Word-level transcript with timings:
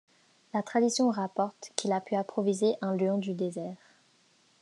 La 0.55 0.63
tradition 0.63 1.11
rapporte 1.11 1.73
qu'il 1.75 1.91
a 1.91 2.01
pu 2.01 2.15
apprivoiser 2.15 2.73
un 2.81 2.97
lion 2.97 3.19
du 3.19 3.35
désert. 3.35 3.77